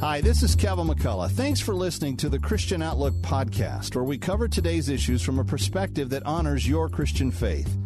Hi, 0.00 0.22
this 0.22 0.42
is 0.42 0.56
Kevin 0.56 0.86
McCullough. 0.86 1.30
Thanks 1.30 1.60
for 1.60 1.74
listening 1.74 2.16
to 2.16 2.30
the 2.30 2.38
Christian 2.38 2.80
Outlook 2.80 3.12
podcast, 3.16 3.94
where 3.94 4.02
we 4.02 4.16
cover 4.16 4.48
today's 4.48 4.88
issues 4.88 5.20
from 5.20 5.38
a 5.38 5.44
perspective 5.44 6.08
that 6.08 6.24
honors 6.24 6.66
your 6.66 6.88
Christian 6.88 7.30
faith. 7.30 7.76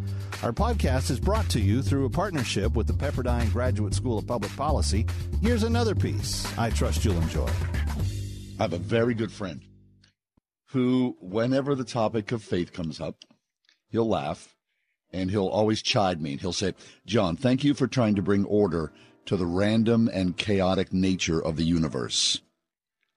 Our 0.41 0.53
podcast 0.53 1.11
is 1.11 1.19
brought 1.19 1.49
to 1.49 1.59
you 1.59 1.81
through 1.81 2.05
a 2.05 2.09
partnership 2.09 2.73
with 2.73 2.87
the 2.87 2.93
Pepperdine 2.93 3.51
Graduate 3.51 3.93
School 3.93 4.17
of 4.17 4.25
Public 4.25 4.55
Policy. 4.55 5.05
Here's 5.41 5.63
another 5.63 5.93
piece 5.93 6.47
I 6.57 6.69
trust 6.69 7.03
you'll 7.03 7.17
enjoy. 7.17 7.49
I 8.59 8.63
have 8.63 8.71
a 8.71 8.77
very 8.77 9.13
good 9.13 9.29
friend 9.29 9.61
who, 10.69 11.17
whenever 11.19 11.75
the 11.75 11.83
topic 11.83 12.31
of 12.31 12.41
faith 12.41 12.71
comes 12.71 13.01
up, 13.01 13.17
he'll 13.89 14.07
laugh 14.07 14.54
and 15.11 15.31
he'll 15.31 15.47
always 15.47 15.81
chide 15.81 16.21
me 16.21 16.33
and 16.33 16.41
he'll 16.41 16.53
say, 16.53 16.73
John, 17.05 17.35
thank 17.35 17.63
you 17.63 17.73
for 17.73 17.87
trying 17.87 18.15
to 18.15 18.21
bring 18.21 18.45
order 18.45 18.91
to 19.25 19.37
the 19.37 19.45
random 19.45 20.09
and 20.13 20.37
chaotic 20.37 20.93
nature 20.93 21.41
of 21.41 21.55
the 21.55 21.63
universe. 21.63 22.41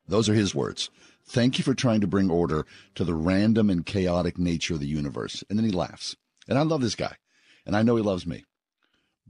Those 0.06 0.28
are 0.28 0.34
his 0.34 0.54
words. 0.54 0.90
Thank 1.26 1.58
you 1.58 1.64
for 1.64 1.74
trying 1.74 2.00
to 2.00 2.06
bring 2.06 2.30
order 2.30 2.64
to 2.94 3.04
the 3.04 3.14
random 3.14 3.68
and 3.68 3.84
chaotic 3.84 4.38
nature 4.38 4.74
of 4.74 4.80
the 4.80 4.86
universe. 4.86 5.44
And 5.50 5.58
then 5.58 5.66
he 5.66 5.72
laughs. 5.72 6.16
And 6.48 6.58
I 6.58 6.62
love 6.62 6.80
this 6.80 6.94
guy. 6.94 7.16
And 7.66 7.76
I 7.76 7.82
know 7.82 7.96
he 7.96 8.02
loves 8.02 8.26
me. 8.26 8.44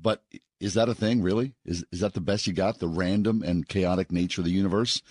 But 0.01 0.23
is 0.61 0.75
that 0.75 0.88
a 0.88 0.95
thing, 0.95 1.23
really? 1.23 1.55
Is, 1.65 1.85
is 1.91 2.01
that 2.01 2.15
the 2.15 2.21
best 2.21 2.47
you 2.47 2.52
got? 2.52 2.79
The 2.79 2.87
random 2.87 3.43
and 3.43 3.69
chaotic 3.69 4.13
nature 4.13 4.41
of 4.41 4.45
the 4.45 4.52
universe? 4.52 5.02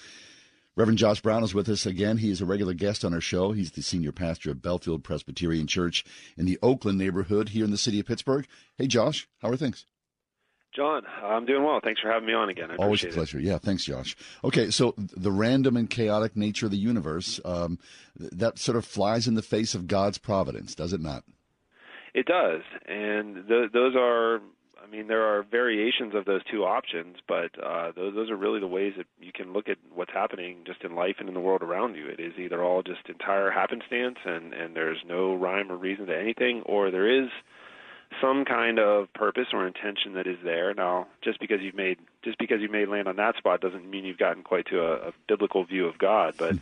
Reverend 0.77 0.99
Josh 0.99 1.21
Brown 1.21 1.43
is 1.43 1.55
with 1.55 1.67
us 1.69 1.87
again. 1.87 2.17
He 2.19 2.29
is 2.29 2.39
a 2.39 2.45
regular 2.45 2.75
guest 2.75 3.03
on 3.03 3.11
our 3.11 3.19
show. 3.19 3.51
He's 3.51 3.71
the 3.71 3.81
senior 3.81 4.11
pastor 4.11 4.51
of 4.51 4.61
Bellefield 4.61 5.03
Presbyterian 5.03 5.65
Church 5.65 6.05
in 6.37 6.45
the 6.45 6.59
Oakland 6.61 6.99
neighborhood 6.99 7.49
here 7.49 7.65
in 7.65 7.71
the 7.71 7.79
city 7.79 7.99
of 7.99 8.05
Pittsburgh. 8.05 8.47
Hey, 8.77 8.85
Josh, 8.85 9.27
how 9.41 9.49
are 9.49 9.57
things? 9.57 9.87
John, 10.75 11.01
I'm 11.23 11.47
doing 11.47 11.63
well. 11.63 11.79
Thanks 11.83 11.99
for 11.99 12.11
having 12.11 12.27
me 12.27 12.35
on 12.35 12.49
again. 12.49 12.69
I 12.69 12.75
Always 12.75 13.03
a 13.03 13.07
pleasure. 13.07 13.39
It. 13.39 13.45
Yeah, 13.45 13.57
thanks, 13.57 13.85
Josh. 13.85 14.15
Okay, 14.43 14.69
so 14.69 14.93
the 14.97 15.31
random 15.31 15.77
and 15.77 15.89
chaotic 15.89 16.35
nature 16.35 16.67
of 16.67 16.71
the 16.71 16.77
universe, 16.77 17.39
um, 17.43 17.79
that 18.15 18.59
sort 18.59 18.77
of 18.77 18.85
flies 18.85 19.27
in 19.27 19.33
the 19.33 19.41
face 19.41 19.73
of 19.73 19.87
God's 19.87 20.19
providence, 20.19 20.75
does 20.75 20.93
it 20.93 21.01
not? 21.01 21.23
It 22.13 22.27
does. 22.27 22.61
And 22.85 23.47
th- 23.47 23.71
those 23.73 23.95
are, 23.95 24.41
I 24.83 24.89
mean, 24.89 25.07
there 25.07 25.23
are 25.23 25.43
variations 25.43 26.15
of 26.15 26.25
those 26.25 26.41
two 26.51 26.63
options, 26.63 27.17
but 27.27 27.51
uh, 27.61 27.91
those, 27.95 28.13
those 28.15 28.29
are 28.29 28.35
really 28.35 28.59
the 28.59 28.67
ways 28.67 28.93
that 28.97 29.07
you 29.19 29.31
can 29.33 29.53
look 29.53 29.69
at 29.69 29.77
what's 29.93 30.13
happening 30.13 30.63
just 30.65 30.83
in 30.83 30.95
life 30.95 31.15
and 31.19 31.27
in 31.27 31.33
the 31.33 31.41
world 31.41 31.61
around 31.61 31.95
you. 31.95 32.07
It 32.07 32.19
is 32.19 32.33
either 32.37 32.63
all 32.63 32.83
just 32.83 33.09
entire 33.09 33.51
happenstance 33.51 34.17
and, 34.25 34.53
and 34.53 34.75
there's 34.75 34.99
no 35.07 35.33
rhyme 35.33 35.71
or 35.71 35.77
reason 35.77 36.07
to 36.07 36.17
anything, 36.17 36.61
or 36.65 36.91
there 36.91 37.23
is– 37.23 37.29
some 38.21 38.45
kind 38.45 38.79
of 38.79 39.11
purpose 39.13 39.47
or 39.53 39.67
intention 39.67 40.13
that 40.13 40.27
is 40.27 40.37
there. 40.43 40.73
Now, 40.73 41.07
just 41.23 41.39
because 41.39 41.59
you've 41.61 41.75
made 41.75 41.97
just 42.23 42.37
because 42.37 42.61
you 42.61 42.69
may 42.69 42.85
land 42.85 43.07
on 43.07 43.17
that 43.17 43.35
spot 43.37 43.61
doesn't 43.61 43.89
mean 43.89 44.05
you've 44.05 44.17
gotten 44.17 44.43
quite 44.43 44.65
to 44.67 44.79
a, 44.79 45.09
a 45.09 45.13
biblical 45.27 45.65
view 45.65 45.87
of 45.87 45.97
God. 45.97 46.35
But 46.37 46.55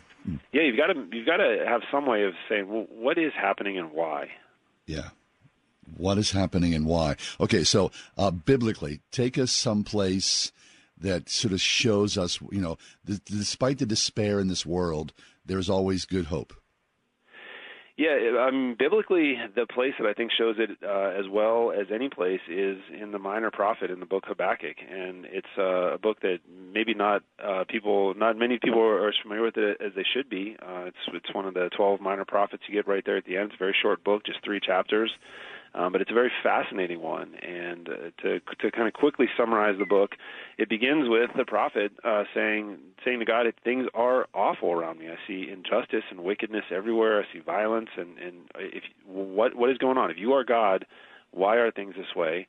yeah, 0.52 0.62
you've 0.62 0.76
got 0.76 0.88
to 0.88 1.06
you've 1.12 1.26
got 1.26 1.38
to 1.38 1.64
have 1.66 1.82
some 1.90 2.06
way 2.06 2.24
of 2.24 2.34
saying, 2.48 2.68
well, 2.68 2.86
what 2.90 3.18
is 3.18 3.32
happening 3.40 3.78
and 3.78 3.92
why. 3.92 4.30
Yeah. 4.86 5.08
What 5.96 6.18
is 6.18 6.32
happening 6.32 6.74
and 6.74 6.86
why? 6.86 7.16
Okay, 7.40 7.64
so 7.64 7.90
uh, 8.16 8.30
biblically, 8.30 9.00
take 9.10 9.38
us 9.38 9.52
someplace 9.52 10.52
that 10.98 11.28
sort 11.28 11.52
of 11.52 11.60
shows 11.60 12.16
us, 12.16 12.40
you 12.50 12.60
know, 12.60 12.78
th- 13.06 13.24
despite 13.24 13.78
the 13.78 13.86
despair 13.86 14.40
in 14.40 14.48
this 14.48 14.64
world, 14.64 15.12
there's 15.44 15.68
always 15.68 16.04
good 16.04 16.26
hope. 16.26 16.54
Yeah, 17.98 18.50
mean, 18.50 18.76
biblically, 18.78 19.36
the 19.54 19.64
place 19.66 19.94
that 19.98 20.06
I 20.06 20.12
think 20.12 20.30
shows 20.36 20.56
it 20.58 20.68
uh, 20.82 21.18
as 21.18 21.24
well 21.30 21.72
as 21.72 21.86
any 21.90 22.10
place 22.10 22.42
is 22.46 22.76
in 22.92 23.10
the 23.10 23.18
Minor 23.18 23.50
Prophet 23.50 23.90
in 23.90 24.00
the 24.00 24.06
book 24.06 24.24
Habakkuk, 24.26 24.76
and 24.86 25.24
it's 25.24 25.46
uh, 25.56 25.94
a 25.94 25.98
book 25.98 26.20
that 26.20 26.40
maybe 26.74 26.92
not 26.92 27.22
uh, 27.42 27.64
people, 27.66 28.12
not 28.12 28.36
many 28.36 28.58
people 28.62 28.82
are 28.82 29.08
as 29.08 29.14
familiar 29.22 29.42
with 29.42 29.56
it 29.56 29.80
as 29.80 29.92
they 29.96 30.04
should 30.14 30.28
be. 30.28 30.58
Uh, 30.60 30.84
it's 30.88 30.98
it's 31.14 31.34
one 31.34 31.46
of 31.46 31.54
the 31.54 31.70
twelve 31.74 32.02
minor 32.02 32.26
prophets 32.26 32.64
you 32.68 32.74
get 32.74 32.86
right 32.86 33.02
there 33.06 33.16
at 33.16 33.24
the 33.24 33.38
end. 33.38 33.46
It's 33.46 33.54
a 33.54 33.64
very 33.64 33.74
short 33.80 34.04
book, 34.04 34.26
just 34.26 34.44
three 34.44 34.60
chapters. 34.60 35.10
Um, 35.74 35.92
but 35.92 36.00
it's 36.00 36.10
a 36.10 36.14
very 36.14 36.32
fascinating 36.42 37.02
one. 37.02 37.34
And 37.36 37.88
uh, 37.88 37.92
to 38.22 38.40
to 38.60 38.70
kind 38.70 38.88
of 38.88 38.94
quickly 38.94 39.26
summarize 39.36 39.78
the 39.78 39.86
book, 39.86 40.12
it 40.58 40.68
begins 40.68 41.08
with 41.08 41.30
the 41.36 41.44
prophet 41.44 41.92
uh, 42.04 42.24
saying 42.34 42.78
saying 43.04 43.18
to 43.20 43.24
God, 43.24 43.46
"Things 43.64 43.86
are 43.94 44.26
awful 44.34 44.72
around 44.72 44.98
me. 44.98 45.08
I 45.08 45.16
see 45.26 45.48
injustice 45.50 46.04
and 46.10 46.20
wickedness 46.20 46.64
everywhere. 46.70 47.20
I 47.20 47.32
see 47.32 47.40
violence, 47.40 47.90
and 47.96 48.18
and 48.18 48.34
if 48.56 48.84
what 49.06 49.54
what 49.54 49.70
is 49.70 49.78
going 49.78 49.98
on? 49.98 50.10
If 50.10 50.18
you 50.18 50.32
are 50.32 50.44
God, 50.44 50.86
why 51.30 51.56
are 51.56 51.70
things 51.70 51.94
this 51.96 52.14
way?" 52.14 52.46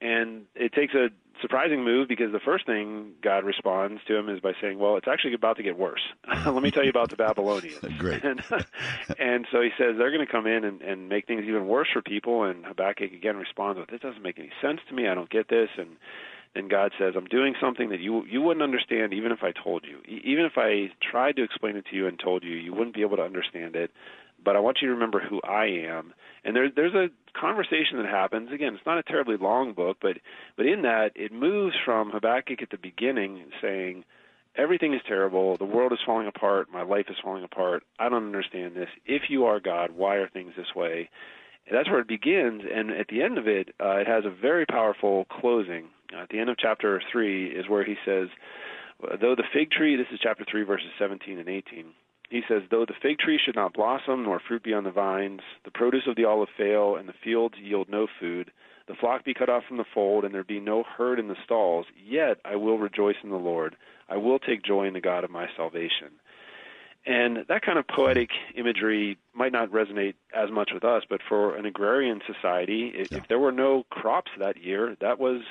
And 0.00 0.42
it 0.54 0.72
takes 0.72 0.94
a 0.94 1.08
surprising 1.40 1.84
move 1.84 2.08
because 2.08 2.32
the 2.32 2.40
first 2.40 2.66
thing 2.66 3.12
God 3.22 3.44
responds 3.44 4.00
to 4.06 4.16
him 4.16 4.28
is 4.28 4.40
by 4.40 4.52
saying, 4.60 4.78
"Well, 4.78 4.96
it's 4.96 5.08
actually 5.08 5.34
about 5.34 5.56
to 5.56 5.62
get 5.62 5.78
worse. 5.78 6.00
Let 6.46 6.62
me 6.62 6.70
tell 6.70 6.84
you 6.84 6.90
about 6.90 7.10
the 7.10 7.16
Babylonians." 7.16 7.80
Great. 7.98 8.24
And, 8.24 8.42
and 9.18 9.46
so 9.50 9.60
he 9.60 9.70
says 9.78 9.96
they're 9.98 10.10
going 10.10 10.24
to 10.24 10.30
come 10.30 10.46
in 10.46 10.64
and, 10.64 10.82
and 10.82 11.08
make 11.08 11.26
things 11.26 11.44
even 11.44 11.66
worse 11.66 11.88
for 11.92 12.02
people. 12.02 12.44
And 12.44 12.64
Habakkuk 12.64 13.12
again 13.12 13.36
responds 13.36 13.78
with, 13.78 13.88
"This 13.88 14.00
doesn't 14.00 14.22
make 14.22 14.38
any 14.38 14.50
sense 14.62 14.80
to 14.88 14.94
me. 14.94 15.08
I 15.08 15.14
don't 15.14 15.30
get 15.30 15.48
this." 15.48 15.68
And 15.76 15.96
then 16.54 16.68
God 16.68 16.92
says, 16.98 17.14
"I'm 17.16 17.26
doing 17.26 17.54
something 17.60 17.90
that 17.90 18.00
you 18.00 18.24
you 18.24 18.42
wouldn't 18.42 18.62
understand 18.62 19.12
even 19.12 19.32
if 19.32 19.42
I 19.42 19.52
told 19.52 19.84
you. 19.84 19.98
E- 20.08 20.22
even 20.24 20.44
if 20.44 20.56
I 20.56 20.90
tried 21.00 21.36
to 21.36 21.42
explain 21.42 21.76
it 21.76 21.86
to 21.90 21.96
you 21.96 22.06
and 22.06 22.18
told 22.18 22.44
you, 22.44 22.56
you 22.56 22.72
wouldn't 22.72 22.94
be 22.94 23.02
able 23.02 23.16
to 23.16 23.24
understand 23.24 23.76
it." 23.76 23.90
But 24.44 24.56
I 24.56 24.60
want 24.60 24.78
you 24.80 24.88
to 24.88 24.94
remember 24.94 25.20
who 25.20 25.40
I 25.42 25.66
am. 25.88 26.14
And 26.44 26.54
there's 26.54 26.72
there's 26.74 26.94
a 26.94 27.08
conversation 27.38 27.98
that 27.98 28.06
happens. 28.06 28.50
Again, 28.52 28.74
it's 28.74 28.86
not 28.86 28.98
a 28.98 29.02
terribly 29.02 29.36
long 29.36 29.72
book, 29.72 29.98
but 30.00 30.18
but 30.56 30.66
in 30.66 30.82
that 30.82 31.12
it 31.14 31.32
moves 31.32 31.74
from 31.84 32.10
Habakkuk 32.10 32.62
at 32.62 32.70
the 32.70 32.78
beginning 32.78 33.44
saying 33.60 34.04
everything 34.56 34.94
is 34.94 35.00
terrible, 35.06 35.56
the 35.56 35.64
world 35.64 35.92
is 35.92 35.98
falling 36.04 36.26
apart, 36.26 36.68
my 36.72 36.82
life 36.82 37.06
is 37.08 37.16
falling 37.22 37.44
apart. 37.44 37.84
I 37.98 38.08
don't 38.08 38.26
understand 38.26 38.74
this. 38.74 38.88
If 39.06 39.22
you 39.28 39.44
are 39.44 39.60
God, 39.60 39.92
why 39.92 40.16
are 40.16 40.28
things 40.28 40.52
this 40.56 40.74
way? 40.74 41.10
And 41.66 41.76
that's 41.76 41.88
where 41.88 42.00
it 42.00 42.08
begins, 42.08 42.62
and 42.72 42.90
at 42.90 43.08
the 43.08 43.22
end 43.22 43.36
of 43.36 43.46
it, 43.46 43.74
uh, 43.78 43.96
it 43.96 44.06
has 44.06 44.24
a 44.24 44.30
very 44.30 44.64
powerful 44.64 45.26
closing. 45.26 45.88
Uh, 46.14 46.22
at 46.22 46.30
the 46.30 46.38
end 46.38 46.48
of 46.48 46.56
chapter 46.58 47.00
three 47.12 47.50
is 47.50 47.68
where 47.68 47.84
he 47.84 47.96
says, 48.06 48.28
"Though 49.20 49.34
the 49.34 49.44
fig 49.52 49.70
tree," 49.70 49.96
this 49.96 50.10
is 50.10 50.18
chapter 50.20 50.44
three, 50.44 50.62
verses 50.62 50.90
17 50.98 51.38
and 51.38 51.48
18 51.48 51.92
he 52.28 52.42
says, 52.48 52.62
Though 52.70 52.84
the 52.84 52.94
fig 53.00 53.18
tree 53.18 53.40
should 53.42 53.56
not 53.56 53.72
blossom, 53.72 54.24
nor 54.24 54.40
fruit 54.40 54.62
be 54.62 54.74
on 54.74 54.84
the 54.84 54.90
vines, 54.90 55.40
the 55.64 55.70
produce 55.70 56.06
of 56.06 56.16
the 56.16 56.24
olive 56.24 56.50
fail, 56.56 56.96
and 56.96 57.08
the 57.08 57.14
fields 57.24 57.54
yield 57.58 57.88
no 57.88 58.06
food, 58.20 58.50
the 58.86 58.94
flock 58.94 59.24
be 59.24 59.34
cut 59.34 59.48
off 59.48 59.64
from 59.66 59.76
the 59.76 59.84
fold, 59.94 60.24
and 60.24 60.34
there 60.34 60.44
be 60.44 60.60
no 60.60 60.82
herd 60.82 61.18
in 61.18 61.28
the 61.28 61.36
stalls, 61.44 61.86
yet 62.02 62.38
I 62.44 62.56
will 62.56 62.78
rejoice 62.78 63.16
in 63.22 63.30
the 63.30 63.36
Lord. 63.36 63.76
I 64.08 64.16
will 64.16 64.38
take 64.38 64.62
joy 64.62 64.86
in 64.86 64.94
the 64.94 65.00
God 65.00 65.24
of 65.24 65.30
my 65.30 65.48
salvation. 65.56 66.12
And 67.06 67.44
that 67.48 67.62
kind 67.62 67.78
of 67.78 67.86
poetic 67.86 68.30
imagery 68.54 69.16
might 69.32 69.52
not 69.52 69.70
resonate 69.70 70.14
as 70.34 70.50
much 70.50 70.70
with 70.74 70.84
us, 70.84 71.04
but 71.08 71.20
for 71.26 71.56
an 71.56 71.64
agrarian 71.64 72.20
society, 72.26 72.92
if, 72.94 73.10
yeah. 73.10 73.18
if 73.18 73.28
there 73.28 73.38
were 73.38 73.52
no 73.52 73.84
crops 73.90 74.30
that 74.38 74.62
year, 74.62 74.96
that 75.00 75.18
was 75.18 75.42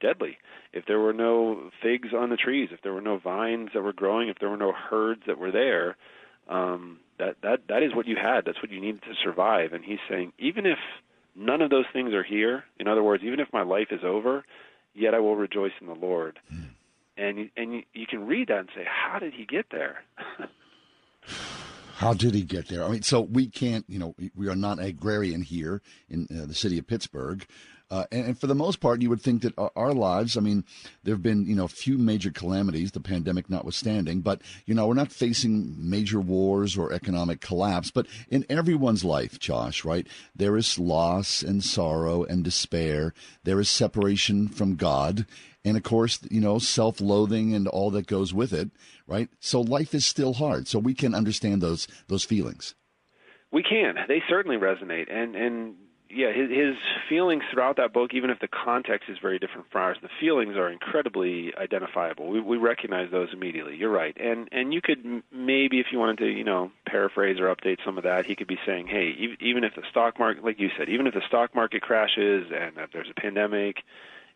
deadly. 0.00 0.38
If 0.72 0.86
there 0.86 0.98
were 0.98 1.12
no 1.12 1.70
figs 1.82 2.08
on 2.16 2.30
the 2.30 2.36
trees, 2.36 2.70
if 2.72 2.82
there 2.82 2.92
were 2.92 3.00
no 3.00 3.18
vines 3.18 3.70
that 3.74 3.82
were 3.82 3.92
growing, 3.92 4.28
if 4.28 4.38
there 4.38 4.50
were 4.50 4.56
no 4.56 4.72
herds 4.72 5.22
that 5.26 5.38
were 5.38 5.50
there, 5.50 5.96
um, 6.48 7.00
that 7.18 7.36
that 7.42 7.60
that 7.68 7.82
is 7.82 7.94
what 7.94 8.06
you 8.06 8.16
had. 8.16 8.44
That's 8.44 8.62
what 8.62 8.70
you 8.70 8.80
needed 8.80 9.02
to 9.02 9.14
survive. 9.22 9.72
And 9.72 9.84
he's 9.84 9.98
saying, 10.08 10.32
even 10.38 10.66
if 10.66 10.78
none 11.34 11.62
of 11.62 11.70
those 11.70 11.86
things 11.92 12.12
are 12.14 12.22
here, 12.22 12.64
in 12.78 12.88
other 12.88 13.02
words, 13.02 13.22
even 13.24 13.40
if 13.40 13.48
my 13.52 13.62
life 13.62 13.88
is 13.90 14.00
over, 14.04 14.44
yet 14.94 15.14
I 15.14 15.20
will 15.20 15.36
rejoice 15.36 15.72
in 15.80 15.86
the 15.86 15.94
Lord. 15.94 16.38
Mm. 16.52 16.68
And 17.16 17.50
and 17.56 17.72
you, 17.74 17.82
you 17.92 18.06
can 18.06 18.26
read 18.26 18.48
that 18.48 18.58
and 18.60 18.68
say, 18.74 18.84
how 18.86 19.18
did 19.18 19.34
he 19.34 19.44
get 19.44 19.66
there? 19.70 20.04
How 21.98 22.14
did 22.14 22.32
he 22.32 22.44
get 22.44 22.68
there? 22.68 22.84
I 22.84 22.90
mean, 22.90 23.02
so 23.02 23.20
we 23.20 23.48
can't, 23.48 23.84
you 23.88 23.98
know, 23.98 24.14
we 24.36 24.46
are 24.46 24.54
not 24.54 24.78
agrarian 24.78 25.42
here 25.42 25.82
in 26.08 26.28
uh, 26.30 26.46
the 26.46 26.54
city 26.54 26.78
of 26.78 26.86
Pittsburgh. 26.86 27.44
Uh, 27.90 28.04
and, 28.12 28.26
and, 28.26 28.40
for 28.40 28.46
the 28.46 28.54
most 28.54 28.78
part, 28.78 29.02
you 29.02 29.08
would 29.08 29.20
think 29.20 29.42
that 29.42 29.54
our, 29.74 29.92
lives, 29.92 30.36
I 30.36 30.40
mean, 30.40 30.64
there 31.02 31.14
have 31.14 31.24
been, 31.24 31.44
you 31.46 31.56
know, 31.56 31.66
few 31.66 31.98
major 31.98 32.30
calamities, 32.30 32.92
the 32.92 33.00
pandemic 33.00 33.50
notwithstanding, 33.50 34.20
but, 34.20 34.42
you 34.64 34.76
know, 34.76 34.86
we're 34.86 34.94
not 34.94 35.10
facing 35.10 35.74
major 35.76 36.20
wars 36.20 36.78
or 36.78 36.92
economic 36.92 37.40
collapse. 37.40 37.90
But 37.90 38.06
in 38.30 38.46
everyone's 38.48 39.04
life, 39.04 39.40
Josh, 39.40 39.84
right, 39.84 40.06
there 40.36 40.56
is 40.56 40.78
loss 40.78 41.42
and 41.42 41.64
sorrow 41.64 42.22
and 42.22 42.44
despair. 42.44 43.12
There 43.42 43.58
is 43.58 43.68
separation 43.68 44.46
from 44.46 44.76
God. 44.76 45.26
And 45.68 45.76
of 45.76 45.82
course, 45.82 46.18
you 46.30 46.40
know, 46.40 46.58
self 46.58 47.00
loathing 47.00 47.54
and 47.54 47.68
all 47.68 47.90
that 47.92 48.06
goes 48.06 48.34
with 48.34 48.52
it, 48.52 48.70
right? 49.06 49.28
So 49.40 49.60
life 49.60 49.94
is 49.94 50.04
still 50.04 50.34
hard. 50.34 50.66
So 50.66 50.78
we 50.78 50.94
can 50.94 51.14
understand 51.14 51.62
those, 51.62 51.86
those 52.08 52.24
feelings. 52.24 52.74
We 53.52 53.62
can. 53.62 53.94
They 54.08 54.22
certainly 54.28 54.56
resonate. 54.56 55.12
And, 55.12 55.36
and, 55.36 55.74
yeah, 56.10 56.32
his, 56.32 56.48
his 56.48 56.74
feelings 57.08 57.42
throughout 57.52 57.76
that 57.76 57.92
book, 57.92 58.12
even 58.14 58.30
if 58.30 58.38
the 58.40 58.48
context 58.48 59.10
is 59.10 59.18
very 59.20 59.38
different 59.38 59.70
from 59.70 59.82
ours, 59.82 59.98
the 60.00 60.08
feelings 60.20 60.56
are 60.56 60.70
incredibly 60.70 61.52
identifiable. 61.56 62.28
We, 62.28 62.40
we 62.40 62.56
recognize 62.56 63.10
those 63.10 63.28
immediately. 63.32 63.76
You're 63.76 63.90
right, 63.92 64.16
and 64.18 64.48
and 64.50 64.72
you 64.72 64.80
could 64.80 65.04
maybe, 65.30 65.80
if 65.80 65.86
you 65.92 65.98
wanted 65.98 66.18
to, 66.18 66.26
you 66.26 66.44
know, 66.44 66.70
paraphrase 66.86 67.38
or 67.38 67.54
update 67.54 67.78
some 67.84 67.98
of 67.98 68.04
that, 68.04 68.24
he 68.24 68.36
could 68.36 68.46
be 68.46 68.58
saying, 68.64 68.86
hey, 68.86 69.12
even 69.40 69.64
if 69.64 69.74
the 69.74 69.82
stock 69.90 70.18
market, 70.18 70.42
like 70.42 70.58
you 70.58 70.70
said, 70.78 70.88
even 70.88 71.06
if 71.06 71.12
the 71.12 71.22
stock 71.28 71.54
market 71.54 71.82
crashes 71.82 72.46
and 72.54 72.78
if 72.78 72.90
there's 72.92 73.10
a 73.10 73.20
pandemic, 73.20 73.76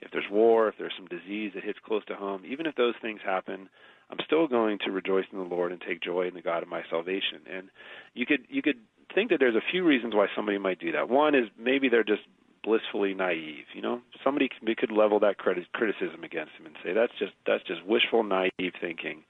if 0.02 0.10
there's 0.10 0.30
war, 0.30 0.68
if 0.68 0.74
there's 0.78 0.92
some 0.96 1.06
disease 1.06 1.52
that 1.54 1.64
hits 1.64 1.78
close 1.84 2.04
to 2.06 2.14
home, 2.14 2.42
even 2.46 2.66
if 2.66 2.74
those 2.74 2.94
things 3.00 3.20
happen, 3.24 3.68
I'm 4.10 4.18
still 4.26 4.46
going 4.46 4.78
to 4.84 4.90
rejoice 4.90 5.24
in 5.32 5.38
the 5.38 5.44
Lord 5.44 5.72
and 5.72 5.80
take 5.80 6.02
joy 6.02 6.28
in 6.28 6.34
the 6.34 6.42
God 6.42 6.62
of 6.62 6.68
my 6.68 6.82
salvation. 6.90 7.40
And 7.50 7.68
you 8.14 8.26
could 8.26 8.46
you 8.50 8.60
could 8.60 8.78
think 9.14 9.30
that 9.30 9.38
there's 9.40 9.56
a 9.56 9.70
few 9.70 9.84
reasons 9.84 10.14
why 10.14 10.26
somebody 10.36 10.58
might 10.58 10.78
do 10.78 10.92
that. 10.92 11.08
One 11.08 11.34
is 11.34 11.44
maybe 11.58 11.88
they're 11.88 12.04
just 12.04 12.22
blissfully 12.62 13.14
naive. 13.14 13.64
You 13.74 13.82
know, 13.82 14.00
somebody 14.22 14.48
could, 14.76 14.92
level 14.92 15.20
that 15.20 15.38
criticism 15.38 16.24
against 16.24 16.52
him 16.52 16.66
and 16.66 16.76
say 16.84 16.92
that's 16.92 17.12
just 17.18 17.32
that's 17.46 17.64
just 17.64 17.84
wishful, 17.86 18.22
naive 18.22 18.74
thinking. 18.80 19.24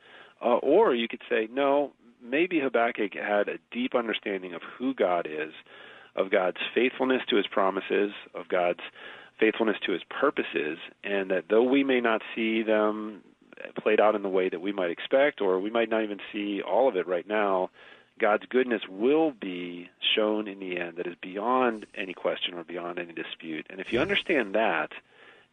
Uh, 0.44 0.56
or 0.56 0.94
you 0.94 1.06
could 1.06 1.22
say, 1.30 1.48
no, 1.52 1.92
maybe 2.22 2.58
Habakkuk 2.58 3.12
had 3.14 3.48
a 3.48 3.58
deep 3.70 3.94
understanding 3.94 4.54
of 4.54 4.62
who 4.76 4.92
God 4.92 5.26
is, 5.26 5.52
of 6.16 6.30
God's 6.30 6.58
faithfulness 6.74 7.22
to 7.30 7.36
His 7.36 7.46
promises, 7.46 8.10
of 8.34 8.48
God's 8.48 8.80
faithfulness 9.42 9.76
to 9.84 9.92
His 9.92 10.02
purposes, 10.08 10.78
and 11.02 11.30
that 11.32 11.46
though 11.50 11.64
we 11.64 11.82
may 11.82 12.00
not 12.00 12.22
see 12.34 12.62
them 12.62 13.22
played 13.82 14.00
out 14.00 14.14
in 14.14 14.22
the 14.22 14.28
way 14.28 14.48
that 14.48 14.60
we 14.60 14.72
might 14.72 14.90
expect, 14.90 15.40
or 15.40 15.58
we 15.58 15.70
might 15.70 15.90
not 15.90 16.04
even 16.04 16.20
see 16.32 16.62
all 16.62 16.88
of 16.88 16.96
it 16.96 17.08
right 17.08 17.26
now, 17.26 17.70
God's 18.20 18.44
goodness 18.48 18.82
will 18.88 19.32
be 19.32 19.90
shown 20.14 20.46
in 20.46 20.60
the 20.60 20.78
end 20.78 20.96
that 20.96 21.08
is 21.08 21.16
beyond 21.20 21.86
any 21.96 22.14
question 22.14 22.54
or 22.54 22.62
beyond 22.62 23.00
any 23.00 23.12
dispute. 23.12 23.66
And 23.68 23.80
if 23.80 23.92
you 23.92 24.00
understand 24.00 24.54
that, 24.54 24.92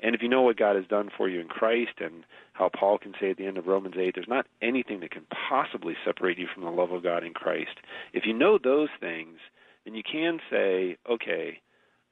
and 0.02 0.14
if 0.14 0.22
you 0.22 0.30
know 0.30 0.44
what 0.44 0.58
God 0.58 0.76
has 0.76 0.86
done 0.86 1.10
for 1.16 1.28
you 1.28 1.40
in 1.40 1.48
Christ 1.48 1.94
and 2.00 2.24
how 2.54 2.70
Paul 2.70 3.00
can 3.00 3.16
say 3.20 3.32
at 3.32 3.38
the 3.38 3.48
end 3.48 3.58
of 3.58 3.68
Romans 3.68 3.96
8, 3.98 4.14
there's 4.14 4.28
not 4.28 4.46
anything 4.62 5.00
that 5.00 5.12
can 5.12 5.26
possibly 5.50 5.96
separate 6.06 6.38
you 6.38 6.48
from 6.54 6.64
the 6.64 6.70
love 6.70 6.92
of 6.92 7.04
God 7.04 7.24
in 7.24 7.34
Christ. 7.34 7.80
If 8.14 8.26
you 8.26 8.34
know 8.34 8.58
those 8.58 8.90
things, 9.00 9.40
then 9.84 9.96
you 9.96 10.04
can 10.04 10.40
say, 10.50 10.98
okay, 11.10 11.60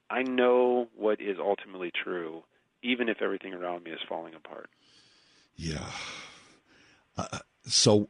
I 0.10 0.24
know 0.24 0.88
what 0.96 1.20
is 1.20 1.38
ultimately 1.40 1.92
true, 2.04 2.44
even 2.84 3.10
if 3.10 3.22
everything 3.22 3.54
around 3.54 3.84
me 3.84 3.92
is 3.92 4.00
falling 4.08 4.34
apart. 4.34 4.70
Yeah. 5.56 5.90
Uh, 7.18 7.40
so 7.66 8.10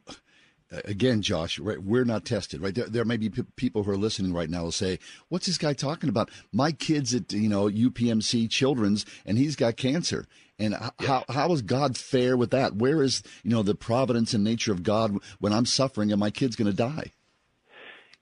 again, 0.84 1.22
Josh, 1.22 1.58
right, 1.58 1.82
we're 1.82 2.04
not 2.04 2.24
tested, 2.24 2.60
right? 2.60 2.74
There, 2.74 2.86
there 2.86 3.04
may 3.04 3.16
be 3.16 3.30
p- 3.30 3.44
people 3.56 3.82
who 3.82 3.90
are 3.90 3.96
listening 3.96 4.32
right 4.32 4.50
now 4.50 4.64
will 4.64 4.72
say, 4.72 4.98
"What's 5.28 5.46
this 5.46 5.58
guy 5.58 5.72
talking 5.72 6.08
about? 6.08 6.30
My 6.52 6.72
kid's 6.72 7.14
at 7.14 7.32
you 7.32 7.48
know 7.48 7.68
UPMC 7.68 8.50
Children's, 8.50 9.06
and 9.24 9.38
he's 9.38 9.56
got 9.56 9.76
cancer." 9.76 10.26
And 10.58 10.74
h- 10.74 10.90
yeah. 11.00 11.06
how 11.06 11.24
how 11.28 11.52
is 11.52 11.62
God 11.62 11.96
fair 11.96 12.36
with 12.36 12.50
that? 12.50 12.76
Where 12.76 13.02
is 13.02 13.22
you 13.42 13.50
know 13.50 13.62
the 13.62 13.74
providence 13.74 14.34
and 14.34 14.44
nature 14.44 14.72
of 14.72 14.82
God 14.82 15.18
when 15.38 15.52
I'm 15.52 15.66
suffering 15.66 16.12
and 16.12 16.20
my 16.20 16.30
kid's 16.30 16.56
going 16.56 16.70
to 16.70 16.76
die? 16.76 17.12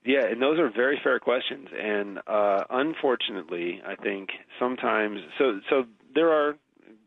Yeah, 0.06 0.24
and 0.24 0.40
those 0.40 0.58
are 0.58 0.70
very 0.70 1.00
fair 1.02 1.18
questions. 1.18 1.68
And 1.76 2.20
uh, 2.26 2.64
unfortunately, 2.70 3.82
I 3.84 3.96
think 3.96 4.30
sometimes 4.58 5.20
so 5.36 5.60
so 5.68 5.84
there 6.14 6.32
are 6.32 6.56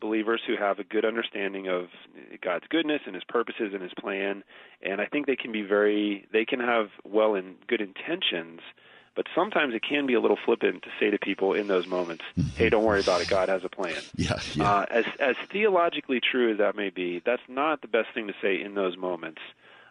believers 0.02 0.42
who 0.46 0.56
have 0.58 0.80
a 0.80 0.84
good 0.84 1.06
understanding 1.06 1.68
of 1.68 1.88
God's 2.42 2.66
goodness 2.70 3.02
and 3.06 3.16
His 3.16 3.24
purposes 3.24 3.72
and 3.74 3.82
His 3.82 3.94
plan, 3.98 4.44
and 4.82 5.00
I 5.00 5.06
think 5.06 5.28
they 5.28 5.38
can 5.38 5.52
be 5.52 5.62
very 5.62 6.28
they 6.34 6.44
can 6.46 6.60
have 6.60 6.90
well 7.06 7.36
and 7.36 7.56
good 7.68 7.80
intentions, 7.80 8.60
but 9.16 9.28
sometimes 9.34 9.74
it 9.74 9.82
can 9.82 10.06
be 10.06 10.14
a 10.14 10.20
little 10.20 10.38
flippant 10.46 10.84
to 10.84 10.90
say 11.00 11.10
to 11.10 11.18
people 11.18 11.54
in 11.54 11.68
those 11.68 11.88
moments, 11.88 12.26
mm-hmm. 12.38 12.50
"Hey, 12.58 12.70
don't 12.70 12.84
worry 12.84 13.00
about 13.00 13.22
it. 13.22 13.30
God 13.30 13.48
has 13.48 13.64
a 13.64 13.70
plan." 13.70 13.96
Yeah, 14.18 14.40
yeah. 14.56 14.70
Uh, 14.70 14.86
as 14.92 15.06
as 15.22 15.36
theologically 15.50 16.20
true 16.20 16.52
as 16.52 16.58
that 16.58 16.76
may 16.76 16.90
be, 16.90 17.22
that's 17.26 17.48
not 17.48 17.82
the 17.82 17.88
best 17.88 18.10
thing 18.14 18.28
to 18.28 18.34
say 18.42 18.62
in 18.62 18.76
those 18.76 18.98
moments 18.98 19.40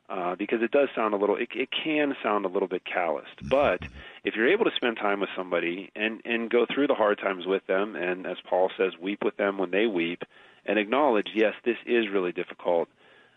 uh, 0.09 0.35
because 0.37 0.63
it 0.63 0.71
does 0.71 0.89
sound 0.95 1.15
a 1.15 1.17
little 1.17 1.37
it, 1.37 1.49
it 1.55 1.69
can 1.71 2.15
sound 2.23 2.45
a 2.45 2.49
little 2.49 2.69
bit 2.69 2.83
calloused 2.85 3.49
but 3.49 3.81
if 4.25 4.35
you're 4.35 4.51
able 4.51 4.65
to 4.65 4.71
spend 4.77 4.97
time 4.97 5.21
with 5.21 5.31
somebody 5.37 5.91
and 5.95 6.21
and 6.25 6.51
go 6.51 6.67
through 6.73 6.87
the 6.87 6.95
hard 6.95 7.19
times 7.19 7.45
with 7.47 7.67
them 7.67 7.95
and 7.95 8.27
as 8.27 8.37
paul 8.49 8.71
says 8.77 8.93
weep 9.01 9.23
with 9.25 9.37
them 9.37 9.59
when 9.59 9.71
they 9.71 9.87
weep 9.87 10.23
and 10.67 10.79
acknowledge 10.79 11.29
yes 11.35 11.55
this 11.65 11.77
is 11.87 12.07
really 12.13 12.33
difficult 12.33 12.89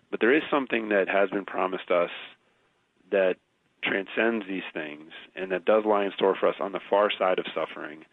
but 0.09 0.19
there 0.19 0.35
is 0.35 0.43
something 0.49 0.89
that 0.89 1.07
has 1.07 1.29
been 1.29 1.45
promised 1.45 1.91
us 1.91 2.11
that 3.11 3.35
transcends 3.83 4.45
these 4.47 4.63
things 4.73 5.11
and 5.35 5.51
that 5.51 5.65
does 5.65 5.83
lie 5.85 6.05
in 6.05 6.11
store 6.15 6.35
for 6.39 6.47
us 6.47 6.55
on 6.59 6.71
the 6.71 6.79
far 6.89 7.09
side 7.17 7.39
of 7.39 7.45
suffering 7.53 8.05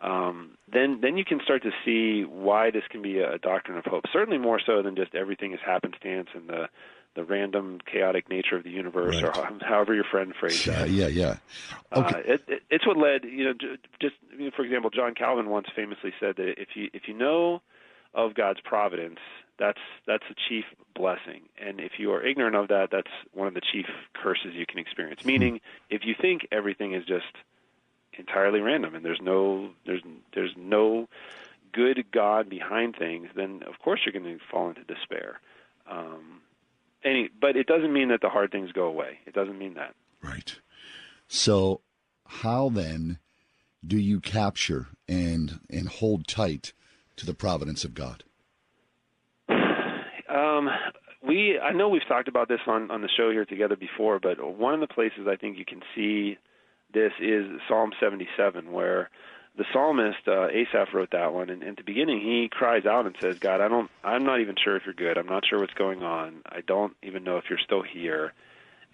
um, 0.00 0.52
then 0.72 1.00
then 1.02 1.16
you 1.16 1.24
can 1.24 1.40
start 1.42 1.62
to 1.64 1.72
see 1.84 2.22
why 2.22 2.70
this 2.70 2.84
can 2.88 3.02
be 3.02 3.18
a 3.18 3.36
doctrine 3.38 3.76
of 3.76 3.84
hope. 3.84 4.04
Certainly 4.12 4.38
more 4.38 4.60
so 4.64 4.80
than 4.80 4.94
just 4.94 5.14
everything 5.14 5.52
is 5.52 5.58
happenstance 5.64 6.28
and 6.34 6.48
the 6.48 6.68
the 7.18 7.24
random 7.24 7.80
chaotic 7.84 8.30
nature 8.30 8.56
of 8.56 8.62
the 8.62 8.70
universe, 8.70 9.20
right. 9.20 9.36
or 9.36 9.58
however 9.66 9.92
your 9.92 10.04
friend 10.04 10.32
phrased 10.38 10.64
yeah, 10.64 10.78
that. 10.78 10.90
Yeah, 10.90 11.06
yeah, 11.08 11.36
uh, 11.90 12.00
okay. 12.00 12.14
Uh, 12.14 12.34
it, 12.34 12.44
it, 12.46 12.62
it's 12.70 12.86
what 12.86 12.96
led, 12.96 13.24
you 13.24 13.44
know, 13.44 13.54
just 14.00 14.14
you 14.38 14.44
know, 14.44 14.50
for 14.54 14.64
example, 14.64 14.88
John 14.88 15.14
Calvin 15.16 15.50
once 15.50 15.66
famously 15.74 16.12
said 16.20 16.36
that 16.36 16.60
if 16.62 16.68
you 16.76 16.90
if 16.92 17.08
you 17.08 17.14
know 17.14 17.60
of 18.14 18.34
God's 18.34 18.60
providence, 18.60 19.18
that's 19.58 19.80
that's 20.06 20.22
the 20.28 20.36
chief 20.48 20.64
blessing, 20.94 21.42
and 21.60 21.80
if 21.80 21.98
you 21.98 22.12
are 22.12 22.24
ignorant 22.24 22.54
of 22.54 22.68
that, 22.68 22.90
that's 22.92 23.10
one 23.34 23.48
of 23.48 23.54
the 23.54 23.62
chief 23.72 23.86
curses 24.14 24.54
you 24.54 24.64
can 24.64 24.78
experience. 24.78 25.22
Hmm. 25.22 25.26
Meaning, 25.26 25.60
if 25.90 26.02
you 26.04 26.14
think 26.20 26.46
everything 26.52 26.94
is 26.94 27.04
just 27.04 27.34
entirely 28.16 28.60
random 28.60 28.94
and 28.94 29.04
there's 29.04 29.20
no 29.20 29.70
there's 29.86 30.02
there's 30.34 30.54
no 30.56 31.08
good 31.72 32.04
God 32.12 32.48
behind 32.48 32.94
things, 32.96 33.28
then 33.34 33.64
of 33.66 33.80
course 33.80 34.00
you're 34.04 34.12
going 34.12 34.38
to 34.38 34.44
fall 34.50 34.68
into 34.68 34.84
despair. 34.84 35.40
Um, 35.90 36.42
any, 37.04 37.30
but 37.40 37.56
it 37.56 37.66
doesn't 37.66 37.92
mean 37.92 38.08
that 38.08 38.20
the 38.20 38.28
hard 38.28 38.50
things 38.50 38.72
go 38.72 38.84
away. 38.84 39.18
It 39.26 39.34
doesn't 39.34 39.58
mean 39.58 39.74
that. 39.74 39.94
Right. 40.22 40.56
So, 41.28 41.80
how 42.26 42.68
then 42.68 43.18
do 43.86 43.98
you 43.98 44.20
capture 44.20 44.88
and 45.06 45.60
and 45.70 45.88
hold 45.88 46.26
tight 46.26 46.72
to 47.16 47.26
the 47.26 47.34
providence 47.34 47.84
of 47.84 47.94
God? 47.94 48.24
Um, 50.28 50.68
we 51.26 51.58
I 51.58 51.72
know 51.72 51.88
we've 51.88 52.06
talked 52.06 52.28
about 52.28 52.48
this 52.48 52.60
on 52.66 52.90
on 52.90 53.00
the 53.00 53.08
show 53.08 53.30
here 53.30 53.46
together 53.46 53.76
before, 53.76 54.20
but 54.20 54.36
one 54.58 54.74
of 54.74 54.80
the 54.80 54.86
places 54.86 55.26
I 55.26 55.36
think 55.36 55.56
you 55.56 55.64
can 55.64 55.80
see 55.94 56.36
this 56.92 57.12
is 57.20 57.46
Psalm 57.68 57.92
77, 58.00 58.70
where 58.70 59.10
the 59.58 59.64
psalmist 59.72 60.26
uh, 60.28 60.46
Asaph 60.46 60.94
wrote 60.94 61.10
that 61.10 61.34
one, 61.34 61.50
and 61.50 61.64
at 61.64 61.76
the 61.76 61.82
beginning 61.82 62.20
he 62.20 62.48
cries 62.48 62.86
out 62.86 63.06
and 63.06 63.16
says, 63.20 63.40
"God, 63.40 63.60
I 63.60 63.66
don't, 63.66 63.90
I'm 64.04 64.24
not 64.24 64.40
even 64.40 64.54
sure 64.56 64.76
if 64.76 64.84
you're 64.86 64.94
good. 64.94 65.18
I'm 65.18 65.26
not 65.26 65.44
sure 65.44 65.58
what's 65.58 65.74
going 65.74 66.02
on. 66.04 66.42
I 66.46 66.60
don't 66.60 66.96
even 67.02 67.24
know 67.24 67.36
if 67.38 67.44
you're 67.50 67.58
still 67.58 67.82
here." 67.82 68.32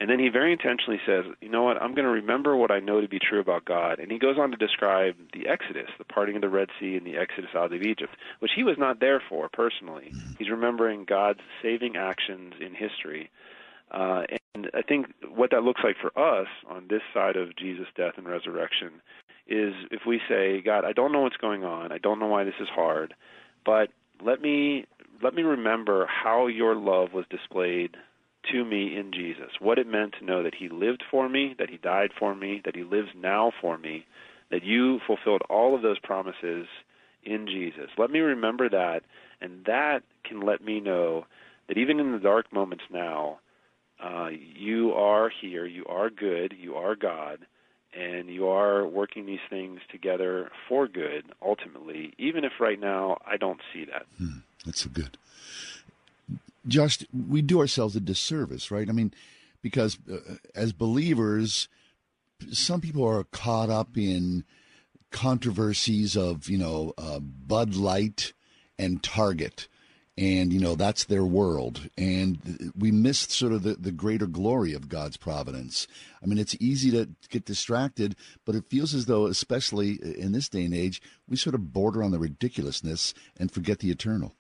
And 0.00 0.10
then 0.10 0.18
he 0.18 0.28
very 0.28 0.52
intentionally 0.52 1.00
says, 1.06 1.26
"You 1.42 1.50
know 1.50 1.62
what? 1.62 1.80
I'm 1.80 1.94
going 1.94 2.06
to 2.06 2.10
remember 2.10 2.56
what 2.56 2.70
I 2.70 2.80
know 2.80 3.02
to 3.02 3.08
be 3.08 3.18
true 3.18 3.40
about 3.40 3.66
God." 3.66 4.00
And 4.00 4.10
he 4.10 4.18
goes 4.18 4.38
on 4.38 4.50
to 4.52 4.56
describe 4.56 5.16
the 5.34 5.46
Exodus, 5.48 5.90
the 5.98 6.04
parting 6.04 6.36
of 6.36 6.42
the 6.42 6.48
Red 6.48 6.70
Sea, 6.80 6.96
and 6.96 7.06
the 7.06 7.18
Exodus 7.18 7.50
out 7.54 7.72
of 7.72 7.82
Egypt, 7.82 8.16
which 8.38 8.52
he 8.56 8.64
was 8.64 8.78
not 8.78 9.00
there 9.00 9.22
for 9.28 9.50
personally. 9.50 10.12
He's 10.38 10.50
remembering 10.50 11.04
God's 11.04 11.40
saving 11.62 11.96
actions 11.96 12.54
in 12.58 12.74
history. 12.74 13.30
Uh, 13.90 14.24
and 14.54 14.70
I 14.72 14.82
think 14.82 15.06
what 15.28 15.50
that 15.50 15.62
looks 15.62 15.82
like 15.84 15.96
for 16.00 16.18
us 16.18 16.48
on 16.68 16.86
this 16.88 17.02
side 17.12 17.36
of 17.36 17.54
Jesus' 17.54 17.86
death 17.94 18.14
and 18.16 18.26
resurrection 18.26 19.02
is 19.46 19.74
if 19.90 20.02
we 20.06 20.20
say, 20.28 20.62
God, 20.62 20.84
I 20.84 20.92
don't 20.92 21.12
know 21.12 21.20
what's 21.20 21.36
going 21.36 21.64
on. 21.64 21.92
I 21.92 21.98
don't 21.98 22.18
know 22.18 22.26
why 22.26 22.44
this 22.44 22.54
is 22.60 22.68
hard, 22.68 23.14
but 23.64 23.90
let 24.24 24.40
me 24.40 24.86
let 25.22 25.34
me 25.34 25.42
remember 25.42 26.06
how 26.06 26.46
your 26.46 26.74
love 26.74 27.12
was 27.12 27.24
displayed 27.30 27.96
to 28.52 28.64
me 28.64 28.96
in 28.96 29.12
Jesus. 29.12 29.52
What 29.60 29.78
it 29.78 29.86
meant 29.86 30.14
to 30.18 30.24
know 30.24 30.42
that 30.42 30.54
he 30.54 30.68
lived 30.68 31.02
for 31.10 31.28
me, 31.28 31.54
that 31.58 31.70
he 31.70 31.78
died 31.78 32.10
for 32.18 32.34
me, 32.34 32.60
that 32.64 32.76
he 32.76 32.82
lives 32.82 33.08
now 33.16 33.52
for 33.60 33.78
me, 33.78 34.06
that 34.50 34.64
you 34.64 35.00
fulfilled 35.06 35.42
all 35.48 35.74
of 35.74 35.82
those 35.82 35.98
promises 35.98 36.66
in 37.22 37.46
Jesus. 37.46 37.90
Let 37.96 38.10
me 38.10 38.20
remember 38.20 38.68
that 38.68 39.02
and 39.40 39.64
that 39.66 40.02
can 40.24 40.40
let 40.40 40.64
me 40.64 40.80
know 40.80 41.26
that 41.68 41.78
even 41.78 42.00
in 42.00 42.12
the 42.12 42.18
dark 42.18 42.52
moments 42.52 42.84
now, 42.90 43.38
uh, 44.02 44.28
you 44.30 44.92
are 44.92 45.30
here, 45.40 45.66
you 45.66 45.84
are 45.86 46.10
good, 46.10 46.54
you 46.58 46.74
are 46.74 46.96
God, 46.96 47.46
and 47.96 48.28
you 48.28 48.48
are 48.48 48.86
working 48.86 49.26
these 49.26 49.40
things 49.48 49.80
together 49.90 50.50
for 50.68 50.88
good 50.88 51.24
ultimately, 51.42 52.12
even 52.18 52.44
if 52.44 52.52
right 52.60 52.80
now 52.80 53.18
I 53.26 53.36
don't 53.36 53.60
see 53.72 53.84
that. 53.84 54.06
Hmm, 54.18 54.38
that's 54.64 54.84
a 54.84 54.88
good. 54.88 55.16
Josh, 56.66 57.04
we 57.12 57.42
do 57.42 57.60
ourselves 57.60 57.94
a 57.94 58.00
disservice, 58.00 58.70
right? 58.70 58.88
I 58.88 58.92
mean, 58.92 59.12
because 59.62 59.98
uh, 60.10 60.18
as 60.54 60.72
believers, 60.72 61.68
some 62.50 62.80
people 62.80 63.06
are 63.06 63.24
caught 63.24 63.70
up 63.70 63.96
in 63.96 64.44
controversies 65.10 66.16
of, 66.16 66.48
you 66.48 66.58
know, 66.58 66.94
uh, 66.98 67.20
Bud 67.20 67.74
Light 67.74 68.32
and 68.78 69.02
Target 69.02 69.68
and 70.16 70.52
you 70.52 70.60
know 70.60 70.74
that's 70.74 71.04
their 71.04 71.24
world. 71.24 71.88
And 71.98 72.72
we 72.76 72.90
miss 72.90 73.20
sort 73.20 73.52
of 73.52 73.62
the, 73.62 73.74
the 73.74 73.92
greater 73.92 74.26
glory 74.26 74.72
of 74.72 74.88
god's 74.88 75.16
providence. 75.16 75.86
I 76.22 76.26
mean 76.26 76.38
it's 76.38 76.56
easy 76.60 76.90
to 76.92 77.08
get 77.30 77.44
distracted 77.44 78.16
but 78.44 78.54
it 78.54 78.68
feels 78.68 78.94
as 78.94 79.06
though 79.06 79.26
especially 79.26 79.98
in 80.18 80.32
this 80.32 80.48
day 80.48 80.64
and 80.64 80.74
age 80.74 81.02
we 81.28 81.36
sort 81.36 81.54
of 81.54 81.72
border 81.72 82.02
on 82.02 82.10
the 82.10 82.18
ridiculousness 82.18 83.14
and 83.38 83.50
forget 83.50 83.80
the 83.80 83.90
eternal. 83.90 84.34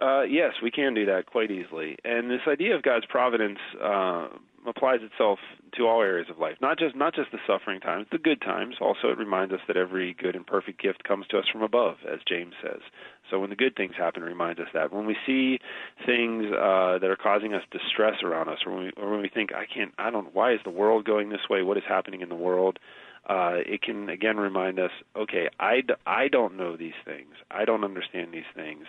Uh, 0.00 0.22
yes, 0.22 0.54
we 0.62 0.70
can 0.70 0.94
do 0.94 1.06
that 1.06 1.26
quite 1.26 1.50
easily. 1.50 1.96
And 2.04 2.28
this 2.28 2.40
idea 2.48 2.74
of 2.74 2.82
God's 2.82 3.06
providence, 3.06 3.58
uh, 3.80 4.28
applies 4.66 5.00
itself 5.02 5.38
to 5.76 5.86
all 5.86 6.02
areas 6.02 6.28
of 6.30 6.38
life, 6.38 6.56
not 6.60 6.78
just 6.78 6.94
not 6.94 7.14
just 7.14 7.30
the 7.32 7.38
suffering 7.46 7.80
times, 7.80 8.06
the 8.12 8.18
good 8.18 8.40
times. 8.40 8.76
Also, 8.80 9.08
it 9.08 9.18
reminds 9.18 9.52
us 9.52 9.60
that 9.66 9.76
every 9.76 10.14
good 10.14 10.36
and 10.36 10.46
perfect 10.46 10.80
gift 10.80 11.04
comes 11.04 11.26
to 11.28 11.38
us 11.38 11.44
from 11.50 11.62
above, 11.62 11.96
as 12.10 12.20
James 12.28 12.54
says. 12.62 12.80
So 13.30 13.40
when 13.40 13.50
the 13.50 13.56
good 13.56 13.76
things 13.76 13.92
happen, 13.96 14.22
it 14.22 14.26
reminds 14.26 14.60
us 14.60 14.68
that. 14.74 14.92
When 14.92 15.06
we 15.06 15.16
see 15.26 15.58
things 16.04 16.46
uh, 16.52 16.98
that 16.98 17.08
are 17.10 17.18
causing 17.20 17.54
us 17.54 17.62
distress 17.70 18.22
around 18.22 18.48
us, 18.48 18.58
or 18.66 18.74
when, 18.74 18.84
we, 18.84 18.90
or 18.96 19.10
when 19.10 19.22
we 19.22 19.28
think, 19.28 19.54
I 19.54 19.64
can't, 19.72 19.92
I 19.98 20.10
don't, 20.10 20.34
why 20.34 20.52
is 20.52 20.60
the 20.64 20.70
world 20.70 21.04
going 21.04 21.30
this 21.30 21.48
way? 21.48 21.62
What 21.62 21.76
is 21.76 21.84
happening 21.88 22.20
in 22.20 22.28
the 22.28 22.34
world? 22.34 22.78
Uh, 23.28 23.58
it 23.64 23.82
can 23.82 24.08
again 24.08 24.36
remind 24.36 24.78
us, 24.78 24.90
okay, 25.16 25.48
I, 25.60 25.82
I 26.06 26.28
don't 26.28 26.56
know 26.56 26.76
these 26.76 26.92
things. 27.04 27.34
I 27.50 27.64
don't 27.64 27.84
understand 27.84 28.32
these 28.32 28.42
things. 28.54 28.84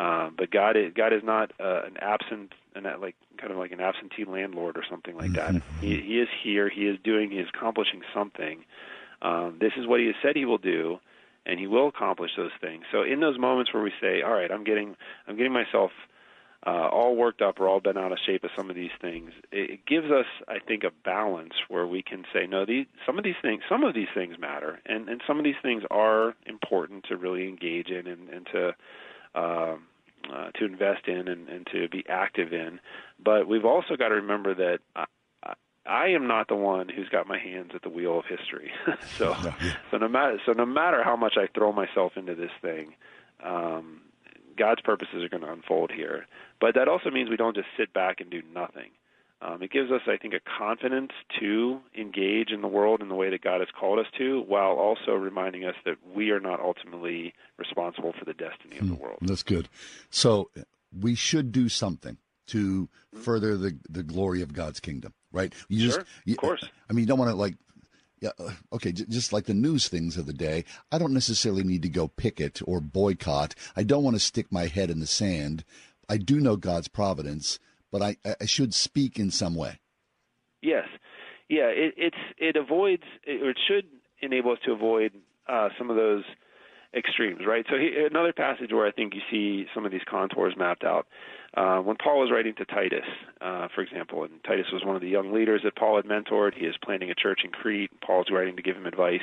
Um, 0.00 0.34
but 0.36 0.50
God 0.50 0.76
is 0.78 0.94
God 0.94 1.12
is 1.12 1.22
not 1.22 1.52
uh, 1.60 1.82
an 1.84 1.98
absent 2.00 2.54
and 2.74 2.86
like 3.02 3.16
kind 3.36 3.52
of 3.52 3.58
like 3.58 3.72
an 3.72 3.80
absentee 3.80 4.24
landlord 4.24 4.78
or 4.78 4.84
something 4.88 5.14
like 5.16 5.32
that. 5.32 5.52
Mm-hmm. 5.52 5.80
He, 5.86 6.00
he 6.00 6.20
is 6.20 6.28
here. 6.42 6.70
He 6.70 6.86
is 6.86 6.96
doing. 7.04 7.30
He 7.30 7.38
is 7.38 7.48
accomplishing 7.54 8.00
something. 8.14 8.64
Um, 9.20 9.58
this 9.60 9.72
is 9.76 9.86
what 9.86 10.00
He 10.00 10.06
has 10.06 10.14
said 10.22 10.36
He 10.36 10.46
will 10.46 10.58
do, 10.58 11.00
and 11.44 11.60
He 11.60 11.66
will 11.66 11.88
accomplish 11.88 12.30
those 12.34 12.52
things. 12.62 12.84
So 12.90 13.02
in 13.02 13.20
those 13.20 13.38
moments 13.38 13.74
where 13.74 13.82
we 13.82 13.92
say, 14.00 14.22
"All 14.22 14.32
right, 14.32 14.50
I'm 14.50 14.64
getting 14.64 14.96
I'm 15.28 15.36
getting 15.36 15.52
myself 15.52 15.90
uh, 16.66 16.88
all 16.88 17.14
worked 17.14 17.42
up 17.42 17.60
or 17.60 17.68
all 17.68 17.80
bent 17.80 17.98
out 17.98 18.10
of 18.10 18.18
shape 18.24 18.42
of 18.42 18.50
some 18.56 18.70
of 18.70 18.76
these 18.76 18.96
things," 19.02 19.32
it, 19.52 19.70
it 19.70 19.86
gives 19.86 20.10
us, 20.10 20.26
I 20.48 20.60
think, 20.60 20.82
a 20.82 20.92
balance 21.04 21.54
where 21.68 21.86
we 21.86 22.02
can 22.02 22.24
say, 22.32 22.46
"No, 22.46 22.64
these 22.64 22.86
some 23.04 23.18
of 23.18 23.24
these 23.24 23.40
things 23.42 23.64
some 23.68 23.84
of 23.84 23.92
these 23.92 24.08
things 24.14 24.38
matter, 24.38 24.80
and 24.86 25.10
and 25.10 25.20
some 25.26 25.36
of 25.36 25.44
these 25.44 25.60
things 25.62 25.82
are 25.90 26.34
important 26.46 27.04
to 27.10 27.18
really 27.18 27.46
engage 27.46 27.88
in 27.88 28.06
and, 28.06 28.30
and 28.30 28.46
to." 28.52 28.74
Um, 29.32 29.86
uh, 30.32 30.50
to 30.52 30.64
invest 30.64 31.06
in 31.06 31.28
and, 31.28 31.48
and 31.48 31.66
to 31.72 31.88
be 31.88 32.04
active 32.08 32.52
in. 32.52 32.80
But 33.22 33.48
we've 33.48 33.64
also 33.64 33.96
got 33.96 34.08
to 34.08 34.16
remember 34.16 34.54
that 34.54 34.78
I, 34.94 35.04
I 35.86 36.08
am 36.08 36.26
not 36.26 36.48
the 36.48 36.56
one 36.56 36.88
who's 36.88 37.08
got 37.08 37.26
my 37.26 37.38
hands 37.38 37.72
at 37.74 37.82
the 37.82 37.88
wheel 37.88 38.18
of 38.18 38.24
history. 38.26 38.70
so, 39.18 39.36
so 39.90 39.96
no 39.96 40.08
matter 40.08 40.40
so 40.46 40.52
no 40.52 40.66
matter 40.66 41.02
how 41.02 41.16
much 41.16 41.34
I 41.36 41.48
throw 41.54 41.72
myself 41.72 42.12
into 42.16 42.34
this 42.34 42.50
thing, 42.62 42.94
um, 43.44 44.02
God's 44.56 44.82
purposes 44.82 45.24
are 45.24 45.28
going 45.28 45.42
to 45.42 45.52
unfold 45.52 45.90
here. 45.90 46.26
But 46.60 46.74
that 46.74 46.88
also 46.88 47.10
means 47.10 47.30
we 47.30 47.36
don't 47.36 47.56
just 47.56 47.68
sit 47.78 47.92
back 47.92 48.20
and 48.20 48.30
do 48.30 48.42
nothing. 48.54 48.90
Um, 49.42 49.62
it 49.62 49.70
gives 49.70 49.90
us, 49.90 50.02
I 50.06 50.18
think, 50.18 50.34
a 50.34 50.40
confidence 50.58 51.12
to 51.40 51.80
engage 51.96 52.50
in 52.50 52.60
the 52.60 52.68
world 52.68 53.00
in 53.00 53.08
the 53.08 53.14
way 53.14 53.30
that 53.30 53.40
God 53.42 53.60
has 53.60 53.68
called 53.78 53.98
us 53.98 54.06
to, 54.18 54.42
while 54.46 54.72
also 54.72 55.12
reminding 55.12 55.64
us 55.64 55.74
that 55.86 55.96
we 56.14 56.30
are 56.30 56.40
not 56.40 56.60
ultimately 56.60 57.32
responsible 57.56 58.12
for 58.18 58.26
the 58.26 58.34
destiny 58.34 58.78
of 58.78 58.88
the 58.88 58.94
world. 58.94 59.18
That's 59.22 59.42
good. 59.42 59.68
So 60.10 60.50
we 60.98 61.14
should 61.14 61.52
do 61.52 61.68
something 61.68 62.18
to 62.48 62.88
further 63.14 63.56
the 63.56 63.78
the 63.88 64.02
glory 64.02 64.42
of 64.42 64.52
God's 64.52 64.80
kingdom, 64.80 65.14
right? 65.32 65.54
You 65.68 65.90
Sure, 65.90 66.04
of 66.28 66.36
course. 66.36 66.64
I 66.88 66.92
mean, 66.92 67.04
you 67.04 67.06
don't 67.06 67.18
want 67.18 67.30
to 67.30 67.36
like. 67.36 67.56
Yeah, 68.20 68.30
uh, 68.38 68.50
okay, 68.74 68.92
j- 68.92 69.06
just 69.08 69.32
like 69.32 69.46
the 69.46 69.54
news 69.54 69.88
things 69.88 70.18
of 70.18 70.26
the 70.26 70.34
day, 70.34 70.66
I 70.92 70.98
don't 70.98 71.14
necessarily 71.14 71.62
need 71.62 71.80
to 71.82 71.88
go 71.88 72.06
picket 72.06 72.60
or 72.66 72.78
boycott. 72.78 73.54
I 73.76 73.82
don't 73.82 74.04
want 74.04 74.14
to 74.16 74.20
stick 74.20 74.52
my 74.52 74.66
head 74.66 74.90
in 74.90 75.00
the 75.00 75.06
sand. 75.06 75.64
I 76.06 76.18
do 76.18 76.38
know 76.38 76.56
God's 76.56 76.88
providence, 76.88 77.58
but 77.90 78.02
I, 78.02 78.16
I 78.40 78.46
should 78.46 78.74
speak 78.74 79.18
in 79.18 79.30
some 79.30 79.54
way. 79.54 79.80
Yes, 80.62 80.86
yeah. 81.48 81.68
It, 81.68 81.94
it's 81.96 82.16
it 82.38 82.56
avoids 82.56 83.04
or 83.26 83.50
it 83.50 83.58
should 83.66 83.86
enable 84.20 84.52
us 84.52 84.58
to 84.66 84.72
avoid 84.72 85.12
uh, 85.48 85.68
some 85.78 85.90
of 85.90 85.96
those 85.96 86.24
extremes, 86.94 87.40
right? 87.46 87.64
So 87.70 87.76
he, 87.76 87.90
another 88.10 88.32
passage 88.32 88.72
where 88.72 88.86
I 88.86 88.90
think 88.90 89.14
you 89.14 89.20
see 89.30 89.66
some 89.74 89.86
of 89.86 89.92
these 89.92 90.02
contours 90.08 90.54
mapped 90.56 90.84
out. 90.84 91.06
Uh, 91.56 91.78
when 91.78 91.96
Paul 91.96 92.20
was 92.20 92.30
writing 92.32 92.54
to 92.56 92.64
Titus, 92.64 93.06
uh, 93.40 93.68
for 93.74 93.80
example, 93.82 94.24
and 94.24 94.42
Titus 94.44 94.66
was 94.72 94.84
one 94.84 94.96
of 94.96 95.02
the 95.02 95.08
young 95.08 95.32
leaders 95.32 95.62
that 95.64 95.76
Paul 95.76 95.96
had 95.96 96.04
mentored. 96.04 96.54
He 96.54 96.66
is 96.66 96.76
planting 96.82 97.10
a 97.10 97.14
church 97.14 97.40
in 97.44 97.50
Crete. 97.50 97.90
Paul's 98.04 98.28
writing 98.30 98.56
to 98.56 98.62
give 98.62 98.76
him 98.76 98.86
advice. 98.86 99.20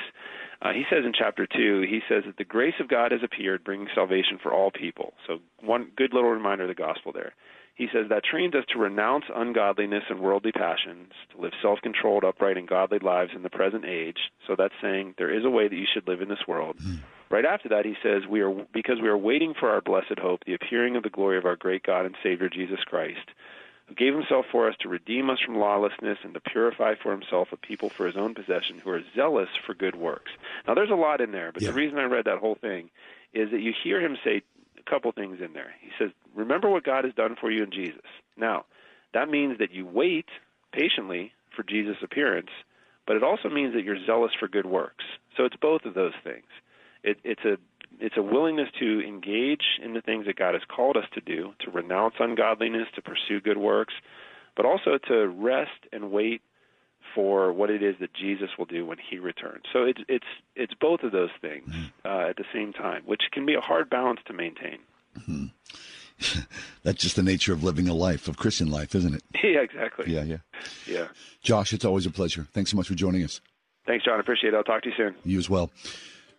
Uh, 0.62 0.74
he 0.74 0.84
says 0.90 1.06
in 1.06 1.14
chapter 1.18 1.46
two, 1.46 1.82
he 1.88 2.00
says 2.10 2.24
that 2.26 2.38
the 2.38 2.44
grace 2.44 2.74
of 2.80 2.88
God 2.88 3.12
has 3.12 3.22
appeared, 3.24 3.64
bringing 3.64 3.88
salvation 3.94 4.40
for 4.42 4.54
all 4.54 4.72
people. 4.72 5.14
So 5.28 5.38
one 5.62 5.92
good 5.96 6.14
little 6.14 6.32
reminder 6.32 6.64
of 6.64 6.70
the 6.70 6.76
gospel 6.76 7.12
there. 7.12 7.34
He 7.76 7.88
says 7.94 8.08
that 8.10 8.24
trains 8.24 8.56
us 8.56 8.66
to 8.74 8.80
renounce 8.80 9.26
ungodliness 9.34 10.06
and 10.10 10.20
worldly 10.20 10.52
passions, 10.52 11.14
to 11.32 11.42
live 11.42 11.54
self 11.62 11.80
controlled, 11.82 12.24
upright, 12.24 12.58
and 12.58 12.68
godly 12.68 12.98
lives 12.98 13.32
in 13.36 13.44
the 13.44 13.52
present 13.52 13.86
age. 13.86 14.18
So 14.48 14.56
that's 14.58 14.74
saying 14.82 15.14
there 15.20 15.32
is 15.32 15.46
a 15.46 15.50
way 15.50 15.68
that 15.68 15.76
you 15.76 15.86
should 15.94 16.08
live 16.08 16.22
in 16.22 16.30
this 16.30 16.48
world. 16.48 16.78
Right 17.30 17.46
after 17.46 17.70
that, 17.70 17.86
he 17.86 17.96
says, 18.02 18.26
"We 18.28 18.42
are 18.42 18.50
because 18.74 19.00
we 19.00 19.10
are 19.10 19.18
waiting 19.18 19.54
for 19.54 19.70
our 19.70 19.82
blessed 19.82 20.18
hope, 20.20 20.44
the 20.46 20.56
appearing 20.56 20.96
of 20.96 21.04
the 21.04 21.12
glory 21.12 21.38
of 21.38 21.46
our 21.46 21.56
great 21.56 21.84
God 21.84 22.06
and 22.06 22.16
Savior 22.24 22.50
Jesus 22.50 22.80
Christ, 22.86 23.30
who 23.88 23.96
gave 23.96 24.14
himself 24.14 24.46
for 24.52 24.68
us 24.70 24.76
to 24.80 24.90
redeem 24.90 25.30
us 25.30 25.40
from 25.40 25.58
lawlessness 25.58 26.20
and 26.24 26.34
to 26.34 26.40
purify 26.40 26.96
for 26.96 27.12
himself 27.12 27.52
a 27.52 27.58
people 27.58 27.90
for 27.90 28.06
his 28.06 28.18
own 28.18 28.34
possession 28.34 28.80
who 28.80 28.90
are 28.90 29.04
zealous 29.16 29.50
for 29.66 29.74
good 29.74 29.96
works." 29.96 30.32
Now, 30.68 30.74
there's 30.74 30.90
a 30.90 30.96
lot 30.96 31.22
in 31.22 31.32
there, 31.32 31.52
but 31.52 31.64
Yeah. 31.64 31.70
the 31.70 31.76
reason 31.76 31.98
I 31.98 32.04
read 32.04 32.26
that 32.26 32.40
whole 32.40 32.56
thing 32.56 32.90
is 33.34 33.52
that 33.52 33.62
you 33.62 33.72
hear 33.72 34.00
him 34.00 34.18
say 34.24 34.42
a 34.78 34.84
couple 34.84 35.12
things 35.12 35.42
in 35.42 35.54
there. 35.54 35.76
He 35.82 35.92
says, 35.98 36.12
"Remember 36.34 36.70
what 36.70 36.84
God 36.84 37.06
has 37.06 37.14
done 37.14 37.36
for 37.36 37.50
you 37.52 37.64
in 37.64 37.72
Jesus." 37.72 38.06
Now, 38.36 38.66
that 39.14 39.30
means 39.30 39.58
that 39.60 39.72
you 39.72 39.86
wait 39.86 40.30
patiently 40.72 41.34
for 41.50 41.64
Jesus' 41.64 42.02
appearance, 42.04 42.52
but 43.06 43.16
it 43.16 43.24
also 43.24 43.50
means 43.50 43.74
that 43.74 43.84
you're 43.84 44.04
zealous 44.06 44.34
for 44.34 44.48
good 44.48 44.66
works. 44.66 45.06
So 45.36 45.46
it's 45.46 45.56
both 45.56 45.86
of 45.86 45.94
those 45.94 46.16
things. 46.24 46.48
It, 47.04 47.20
it's 47.24 47.46
a 47.46 47.58
it's 48.00 48.18
a 48.18 48.22
willingness 48.22 48.70
to 48.80 49.02
engage 49.02 49.80
in 49.84 49.94
the 49.94 50.02
things 50.02 50.26
that 50.26 50.38
God 50.38 50.54
has 50.54 50.64
called 50.68 50.98
us 50.98 51.06
to 51.14 51.22
do, 51.22 51.54
to 51.60 51.72
renounce 51.72 52.16
ungodliness, 52.20 52.88
to 52.96 53.02
pursue 53.02 53.42
good 53.42 53.58
works, 53.58 53.94
but 54.56 54.66
also 54.66 54.98
to 55.08 55.28
rest 55.28 55.88
and 55.92 56.12
wait 56.12 56.42
for 57.16 57.54
what 57.54 57.70
it 57.70 57.82
is 57.82 57.96
that 58.00 58.14
Jesus 58.14 58.50
will 58.58 58.66
do 58.66 58.86
when 58.86 58.98
He 59.10 59.18
returns. 59.18 59.64
So 59.74 59.84
it's 59.84 60.02
it's 60.08 60.26
it's 60.56 60.74
both 60.80 61.04
of 61.04 61.12
those 61.12 61.30
things 61.42 61.74
uh, 62.06 62.28
at 62.30 62.36
the 62.36 62.46
same 62.54 62.74
time, 62.74 63.04
which 63.06 63.24
can 63.32 63.46
be 63.46 63.56
a 63.56 63.62
hard 63.62 63.90
balance 63.90 64.20
to 64.28 64.34
maintain. 64.34 64.80
That's 66.84 67.02
just 67.02 67.16
the 67.16 67.24
nature 67.24 67.54
of 67.54 67.64
living 67.64 67.88
a 67.88 67.94
life, 67.94 68.28
of 68.28 68.38
Christian 68.38 68.70
life, 68.70 68.96
isn't 68.96 69.16
it? 69.16 69.24
yeah, 69.44 69.62
exactly. 69.62 70.14
Yeah, 70.14 70.24
yeah. 70.24 70.38
yeah. 70.86 71.08
Josh, 71.42 71.74
it's 71.74 71.86
always 71.86 72.06
a 72.06 72.12
pleasure. 72.12 72.48
Thanks 72.54 72.72
so 72.72 72.78
much 72.78 72.88
for 72.88 72.96
joining 72.96 73.24
us. 73.24 73.42
Thanks, 73.86 74.04
John. 74.04 74.20
Appreciate 74.20 74.54
it. 74.54 74.58
I'll 74.58 74.64
talk 74.64 74.84
to 74.84 74.90
you 74.90 74.96
soon. 74.98 75.16
You 75.24 75.40
as 75.40 75.50
well. 75.50 75.72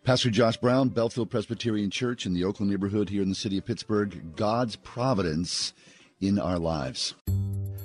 Pastor 0.08 0.30
Josh 0.30 0.56
Brown, 0.56 0.88
Bellefield 0.88 1.28
Presbyterian 1.28 1.90
Church 1.90 2.24
in 2.24 2.32
the 2.32 2.42
Oakland 2.42 2.70
neighborhood 2.70 3.10
here 3.10 3.20
in 3.20 3.28
the 3.28 3.34
city 3.34 3.58
of 3.58 3.66
Pittsburgh. 3.66 4.34
God's 4.36 4.74
providence 4.74 5.74
in 6.22 6.38
our 6.38 6.58
lives. 6.58 7.14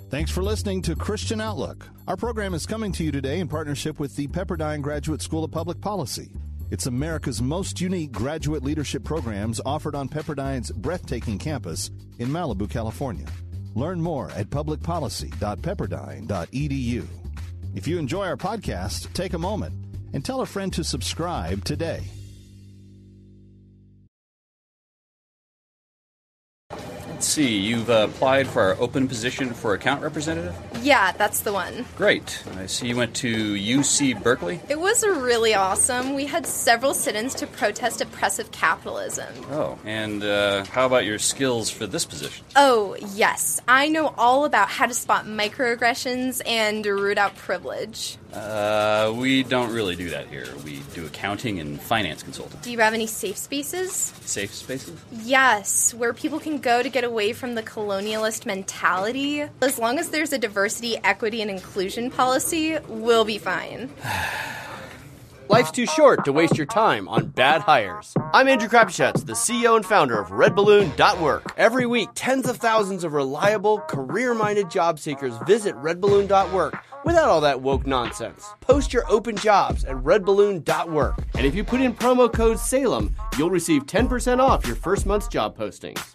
Thanks 0.10 0.32
for 0.32 0.42
listening 0.42 0.82
to 0.84 0.96
Christian 0.96 1.42
Outlook. 1.42 1.86
Our 2.08 2.15
program 2.15 2.53
is 2.53 2.65
coming 2.65 2.94
to 2.94 3.03
you 3.03 3.12
today 3.12 3.42
in 3.42 3.50
partnership 3.50 4.00
with 4.00 4.15
the 4.15 4.30
Pepperdine 4.30 4.82
Graduate 4.82 5.22
School 5.22 5.44
of 5.44 5.51
Public 5.51 5.82
Policy. 5.82 6.32
It's 6.72 6.86
America's 6.86 7.42
most 7.42 7.82
unique 7.82 8.13
graduate 8.13 8.63
leadership 8.63 9.03
programs 9.03 9.60
offered 9.65 9.94
on 9.94 10.08
Pepperdine's 10.08 10.72
breathtaking 10.72 11.38
campus 11.38 11.92
in 12.20 12.30
Malibu, 12.30 12.70
California. 12.70 13.27
Learn 13.75 14.00
more 14.00 14.32
at 14.32 14.50
publicpolicy.pepperdine.edu. 14.50 17.06
If 17.75 17.86
you 17.86 18.00
enjoy 18.00 18.27
our 18.27 18.38
podcast, 18.38 19.12
take 19.12 19.34
a 19.34 19.38
moment 19.38 19.82
and 20.13 20.24
tell 20.24 20.41
a 20.41 20.46
friend 20.46 20.72
to 20.74 20.84
subscribe 20.84 21.65
today. 21.65 22.03
Let's 27.24 27.32
see, 27.32 27.58
you've 27.58 27.89
uh, 27.89 28.08
applied 28.10 28.48
for 28.48 28.62
our 28.62 28.75
open 28.82 29.08
position 29.08 29.53
for 29.53 29.74
account 29.74 30.01
representative? 30.01 30.53
Yeah, 30.82 31.13
that's 31.13 31.39
the 31.39 31.53
one. 31.53 31.86
Great. 31.96 32.43
I 32.58 32.65
see 32.65 32.89
you 32.89 32.98
went 32.98 33.15
to 33.17 33.53
UC 33.53 34.22
Berkeley. 34.22 34.60
It 34.67 34.77
was 34.77 35.05
really 35.05 35.53
awesome. 35.53 36.15
We 36.15 36.25
had 36.25 36.46
several 36.46 36.93
sit 36.93 37.15
ins 37.15 37.34
to 37.36 37.48
protest 37.48 38.01
oppressive 38.01 38.51
capitalism. 38.51 39.34
Oh, 39.51 39.79
and 39.86 40.22
uh, 40.22 40.65
how 40.65 40.86
about 40.86 41.05
your 41.05 41.17
skills 41.17 41.70
for 41.70 41.88
this 41.88 42.03
position? 42.03 42.46
Oh, 42.58 42.98
yes. 43.13 43.62
I 43.70 43.88
know 43.88 44.13
all 44.17 44.43
about 44.43 44.67
how 44.67 44.88
to 44.88 44.93
spot 44.93 45.25
microaggressions 45.25 46.41
and 46.46 46.86
root 46.86 47.17
out 47.17 47.38
privilege. 47.38 48.17
Uh, 48.33 49.13
we 49.15 49.43
don't 49.43 49.71
really 49.71 49.95
do 49.95 50.09
that 50.09 50.27
here. 50.27 50.47
We 50.65 50.81
do 50.93 51.05
accounting 51.05 51.59
and 51.59 51.79
finance 51.79 52.23
consulting. 52.23 52.59
Do 52.61 52.71
you 52.71 52.79
have 52.79 52.93
any 52.93 53.05
safe 53.05 53.37
spaces? 53.37 53.91
Safe 54.25 54.53
spaces? 54.53 54.99
Yes, 55.23 55.93
where 55.93 56.13
people 56.13 56.39
can 56.39 56.57
go 56.57 56.81
to 56.81 56.89
get 56.89 57.03
away 57.03 57.33
from 57.33 57.53
the 57.53 57.61
colonialist 57.61 58.45
mentality. 58.45 59.45
As 59.61 59.77
long 59.77 59.99
as 59.99 60.09
there's 60.09 60.33
a 60.33 60.39
diversity, 60.39 60.97
equity, 61.03 61.41
and 61.41 61.51
inclusion 61.51 62.09
policy, 62.09 62.77
we'll 62.87 63.25
be 63.25 63.37
fine. 63.37 63.91
Life's 65.50 65.71
too 65.71 65.85
short 65.85 66.23
to 66.25 66.31
waste 66.31 66.57
your 66.57 66.65
time 66.65 67.07
on 67.09 67.27
bad 67.27 67.62
hires. 67.62 68.13
I'm 68.33 68.47
Andrew 68.47 68.69
Crapuchettes, 68.69 69.25
the 69.25 69.33
CEO 69.33 69.75
and 69.75 69.85
founder 69.85 70.19
of 70.19 70.29
RedBalloon.work. 70.29 71.53
Every 71.57 71.85
week, 71.85 72.09
tens 72.15 72.47
of 72.47 72.57
thousands 72.57 73.03
of 73.03 73.13
reliable, 73.13 73.79
career-minded 73.81 74.71
job 74.71 75.00
seekers 75.00 75.33
visit 75.45 75.75
RedBalloon.work 75.75 76.77
without 77.03 77.29
all 77.29 77.41
that 77.41 77.62
woke 77.62 77.85
nonsense. 77.85 78.47
Post 78.62 78.93
your 78.93 79.03
open 79.09 79.35
jobs 79.35 79.83
at 79.83 79.95
RedBalloon.work. 79.95 81.19
And 81.35 81.45
if 81.45 81.55
you 81.55 81.63
put 81.63 81.81
in 81.81 81.93
promo 81.93 82.31
code 82.31 82.57
SALEM, 82.57 83.13
you'll 83.38 83.50
receive 83.50 83.85
10% 83.85 84.39
off 84.39 84.65
your 84.65 84.77
first 84.77 85.05
month's 85.05 85.27
job 85.27 85.57
postings. 85.57 86.12